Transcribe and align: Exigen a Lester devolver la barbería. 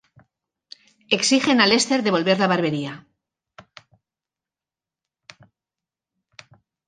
Exigen 1.17 1.57
a 1.63 1.65
Lester 1.71 1.99
devolver 2.03 2.35
la 2.39 2.51
barbería. 2.53 2.93